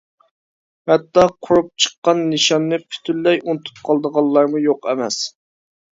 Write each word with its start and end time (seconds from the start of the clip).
ھەتتا 0.91 1.25
قۇرۇپ 1.47 1.69
چىققان 1.85 2.23
نىشاننى 2.31 2.79
پۈتۈنلەي 2.87 3.39
ئۇنتۇپ 3.45 3.85
قالىدىغانلارمۇ 3.91 4.63
يوق 4.67 4.89
ئەمەس. 4.93 5.21